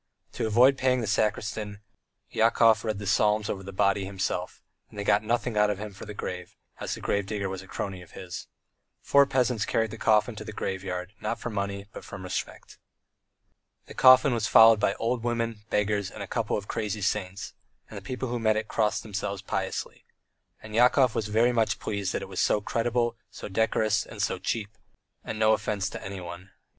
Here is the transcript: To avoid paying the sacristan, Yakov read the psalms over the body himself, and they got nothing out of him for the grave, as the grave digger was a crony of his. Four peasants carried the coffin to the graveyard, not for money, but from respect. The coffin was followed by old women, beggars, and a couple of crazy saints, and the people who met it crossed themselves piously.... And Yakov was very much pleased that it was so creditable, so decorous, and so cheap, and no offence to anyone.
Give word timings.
To 0.31 0.47
avoid 0.47 0.79
paying 0.79 1.01
the 1.01 1.05
sacristan, 1.05 1.79
Yakov 2.31 2.83
read 2.83 2.97
the 2.97 3.05
psalms 3.05 3.51
over 3.51 3.61
the 3.61 3.71
body 3.71 4.03
himself, 4.03 4.63
and 4.89 4.97
they 4.97 5.03
got 5.03 5.21
nothing 5.21 5.55
out 5.55 5.69
of 5.69 5.77
him 5.77 5.93
for 5.93 6.05
the 6.07 6.15
grave, 6.15 6.55
as 6.79 6.95
the 6.95 7.01
grave 7.01 7.27
digger 7.27 7.47
was 7.47 7.61
a 7.61 7.67
crony 7.67 8.01
of 8.01 8.13
his. 8.13 8.47
Four 9.03 9.27
peasants 9.27 9.63
carried 9.63 9.91
the 9.91 9.99
coffin 9.99 10.35
to 10.37 10.43
the 10.43 10.51
graveyard, 10.53 11.13
not 11.21 11.37
for 11.39 11.51
money, 11.51 11.85
but 11.93 12.03
from 12.03 12.23
respect. 12.23 12.79
The 13.85 13.93
coffin 13.93 14.33
was 14.33 14.47
followed 14.47 14.79
by 14.79 14.95
old 14.95 15.23
women, 15.23 15.65
beggars, 15.69 16.09
and 16.09 16.23
a 16.23 16.27
couple 16.27 16.57
of 16.57 16.67
crazy 16.67 17.01
saints, 17.01 17.53
and 17.87 17.95
the 17.95 18.01
people 18.01 18.29
who 18.29 18.39
met 18.39 18.57
it 18.57 18.67
crossed 18.67 19.03
themselves 19.03 19.43
piously.... 19.43 20.03
And 20.63 20.73
Yakov 20.73 21.13
was 21.13 21.27
very 21.27 21.51
much 21.53 21.77
pleased 21.77 22.11
that 22.13 22.23
it 22.23 22.27
was 22.27 22.41
so 22.41 22.59
creditable, 22.59 23.17
so 23.29 23.47
decorous, 23.49 24.03
and 24.07 24.19
so 24.19 24.39
cheap, 24.39 24.75
and 25.23 25.37
no 25.37 25.53
offence 25.53 25.91
to 25.91 26.03
anyone. 26.03 26.49